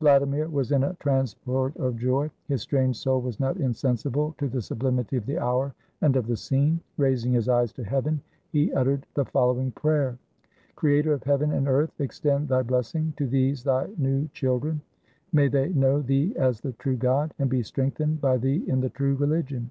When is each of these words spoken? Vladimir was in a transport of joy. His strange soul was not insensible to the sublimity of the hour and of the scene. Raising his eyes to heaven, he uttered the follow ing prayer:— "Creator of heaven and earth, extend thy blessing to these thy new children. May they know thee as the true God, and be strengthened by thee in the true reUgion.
Vladimir 0.00 0.48
was 0.48 0.72
in 0.72 0.84
a 0.84 0.94
transport 1.00 1.76
of 1.76 1.98
joy. 1.98 2.30
His 2.48 2.62
strange 2.62 2.96
soul 2.96 3.20
was 3.20 3.38
not 3.38 3.58
insensible 3.58 4.34
to 4.38 4.48
the 4.48 4.62
sublimity 4.62 5.18
of 5.18 5.26
the 5.26 5.38
hour 5.38 5.74
and 6.00 6.16
of 6.16 6.26
the 6.26 6.36
scene. 6.38 6.80
Raising 6.96 7.34
his 7.34 7.46
eyes 7.46 7.74
to 7.74 7.84
heaven, 7.84 8.22
he 8.48 8.72
uttered 8.72 9.04
the 9.12 9.26
follow 9.26 9.60
ing 9.60 9.72
prayer:— 9.72 10.16
"Creator 10.76 11.12
of 11.12 11.24
heaven 11.24 11.52
and 11.52 11.68
earth, 11.68 11.92
extend 12.00 12.48
thy 12.48 12.62
blessing 12.62 13.12
to 13.18 13.26
these 13.26 13.64
thy 13.64 13.86
new 13.98 14.28
children. 14.28 14.80
May 15.34 15.48
they 15.48 15.68
know 15.74 16.00
thee 16.00 16.32
as 16.38 16.62
the 16.62 16.72
true 16.72 16.96
God, 16.96 17.34
and 17.38 17.50
be 17.50 17.62
strengthened 17.62 18.22
by 18.22 18.38
thee 18.38 18.64
in 18.66 18.80
the 18.80 18.88
true 18.88 19.18
reUgion. 19.18 19.66